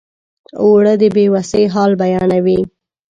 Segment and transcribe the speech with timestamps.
[0.61, 2.59] اوړه د بې وسۍ حال بیانوي